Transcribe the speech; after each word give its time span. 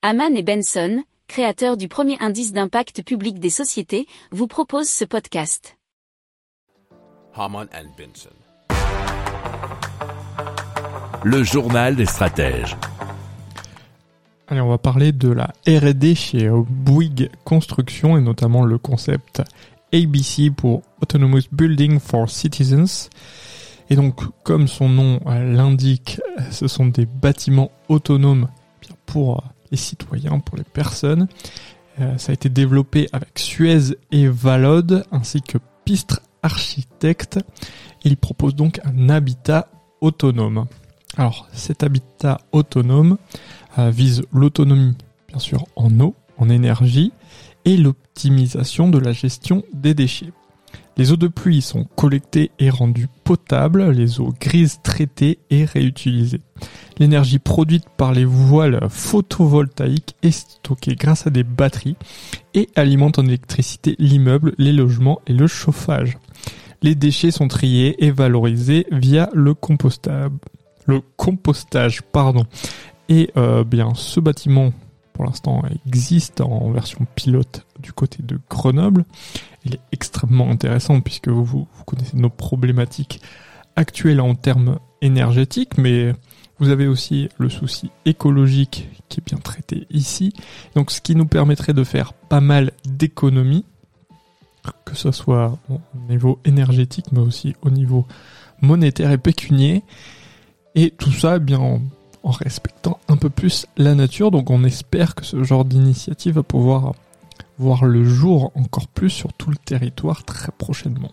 Haman 0.00 0.36
et 0.36 0.44
Benson, 0.44 1.02
créateurs 1.26 1.76
du 1.76 1.88
premier 1.88 2.16
indice 2.20 2.52
d'impact 2.52 3.02
public 3.02 3.40
des 3.40 3.50
sociétés, 3.50 4.06
vous 4.30 4.46
proposent 4.46 4.88
ce 4.88 5.04
podcast. 5.04 5.76
Haman 7.34 7.66
and 7.74 7.88
Benson. 7.98 8.30
Le 11.24 11.42
journal 11.42 11.96
des 11.96 12.06
stratèges. 12.06 12.76
Allez, 14.46 14.60
on 14.60 14.68
va 14.68 14.78
parler 14.78 15.10
de 15.10 15.30
la 15.30 15.52
R&D 15.66 16.14
chez 16.14 16.48
Bouygues 16.48 17.28
Construction 17.42 18.16
et 18.16 18.20
notamment 18.20 18.64
le 18.64 18.78
concept 18.78 19.42
ABC 19.92 20.52
pour 20.52 20.82
Autonomous 21.02 21.48
Building 21.50 21.98
for 21.98 22.30
Citizens. 22.30 23.10
Et 23.90 23.96
donc, 23.96 24.20
comme 24.44 24.68
son 24.68 24.88
nom 24.88 25.18
l'indique, 25.26 26.20
ce 26.52 26.68
sont 26.68 26.86
des 26.86 27.04
bâtiments 27.04 27.72
autonomes 27.88 28.46
pour 29.06 29.42
citoyens, 29.76 30.38
pour 30.40 30.56
les 30.56 30.64
personnes. 30.64 31.28
Euh, 32.00 32.16
ça 32.16 32.30
a 32.30 32.34
été 32.34 32.48
développé 32.48 33.08
avec 33.12 33.38
Suez 33.38 33.96
et 34.12 34.28
Valode, 34.28 35.04
ainsi 35.10 35.42
que 35.42 35.58
Pistre 35.84 36.20
Architecte. 36.42 37.40
Il 38.04 38.16
propose 38.16 38.54
donc 38.54 38.80
un 38.84 39.08
habitat 39.08 39.68
autonome. 40.00 40.66
Alors, 41.16 41.48
cet 41.52 41.82
habitat 41.82 42.38
autonome 42.52 43.18
euh, 43.78 43.90
vise 43.90 44.22
l'autonomie, 44.32 44.96
bien 45.28 45.38
sûr, 45.38 45.66
en 45.74 45.98
eau, 46.00 46.14
en 46.36 46.48
énergie, 46.48 47.12
et 47.64 47.76
l'optimisation 47.76 48.88
de 48.88 48.98
la 48.98 49.12
gestion 49.12 49.64
des 49.72 49.94
déchets. 49.94 50.32
Les 50.96 51.12
eaux 51.12 51.16
de 51.16 51.28
pluie 51.28 51.62
sont 51.62 51.84
collectées 51.84 52.50
et 52.58 52.70
rendues 52.70 53.08
potables, 53.24 53.90
les 53.90 54.20
eaux 54.20 54.34
grises 54.40 54.80
traitées 54.82 55.38
et 55.50 55.64
réutilisées. 55.64 56.40
L'énergie 56.98 57.38
produite 57.38 57.88
par 57.96 58.12
les 58.12 58.24
voiles 58.24 58.80
photovoltaïques 58.90 60.16
est 60.22 60.32
stockée 60.32 60.96
grâce 60.96 61.26
à 61.26 61.30
des 61.30 61.44
batteries 61.44 61.96
et 62.54 62.68
alimente 62.74 63.18
en 63.18 63.26
électricité 63.26 63.94
l'immeuble, 63.98 64.54
les 64.58 64.72
logements 64.72 65.20
et 65.26 65.32
le 65.32 65.46
chauffage. 65.46 66.18
Les 66.82 66.94
déchets 66.94 67.30
sont 67.30 67.48
triés 67.48 68.04
et 68.04 68.10
valorisés 68.10 68.86
via 68.90 69.30
le 69.32 69.54
compostage. 69.54 70.30
Le 70.86 71.00
compostage, 71.16 72.02
pardon. 72.02 72.44
Et 73.08 73.30
euh, 73.36 73.62
bien, 73.62 73.94
ce 73.94 74.20
bâtiment, 74.20 74.72
pour 75.12 75.24
l'instant, 75.24 75.62
existe 75.86 76.40
en 76.40 76.70
version 76.70 77.06
pilote 77.14 77.66
du 77.80 77.92
côté 77.92 78.22
de 78.22 78.40
Grenoble. 78.48 79.04
Il 79.64 79.74
est 79.74 79.80
extrêmement 79.92 80.50
intéressant 80.50 81.00
puisque 81.00 81.28
vous, 81.28 81.44
vous 81.44 81.84
connaissez 81.84 82.16
nos 82.16 82.30
problématiques 82.30 83.20
actuelles 83.76 84.20
en 84.20 84.34
termes 84.34 84.78
énergétiques, 85.00 85.78
mais 85.78 86.12
vous 86.58 86.70
avez 86.70 86.86
aussi 86.86 87.28
le 87.38 87.48
souci 87.48 87.90
écologique 88.04 88.88
qui 89.08 89.20
est 89.20 89.26
bien 89.26 89.38
traité 89.38 89.86
ici. 89.90 90.32
Donc 90.74 90.90
ce 90.90 91.00
qui 91.00 91.14
nous 91.14 91.26
permettrait 91.26 91.74
de 91.74 91.84
faire 91.84 92.12
pas 92.12 92.40
mal 92.40 92.72
d'économies, 92.84 93.64
que 94.84 94.96
ce 94.96 95.12
soit 95.12 95.58
au 95.70 95.78
niveau 96.08 96.38
énergétique, 96.44 97.06
mais 97.12 97.20
aussi 97.20 97.54
au 97.62 97.70
niveau 97.70 98.06
monétaire 98.60 99.12
et 99.12 99.18
pécunier. 99.18 99.82
Et 100.74 100.90
tout 100.90 101.12
ça, 101.12 101.36
eh 101.36 101.40
bien, 101.40 101.58
en, 101.58 101.80
en 102.22 102.30
respectant 102.30 102.98
un 103.08 103.16
peu 103.16 103.30
plus 103.30 103.66
la 103.76 103.94
nature. 103.94 104.30
Donc 104.30 104.50
on 104.50 104.64
espère 104.64 105.14
que 105.14 105.24
ce 105.24 105.42
genre 105.44 105.64
d'initiative 105.64 106.34
va 106.34 106.42
pouvoir 106.42 106.94
voir 107.58 107.84
le 107.84 108.04
jour 108.04 108.52
encore 108.54 108.88
plus 108.88 109.10
sur 109.10 109.32
tout 109.32 109.50
le 109.50 109.56
territoire 109.56 110.24
très 110.24 110.52
prochainement. 110.56 111.12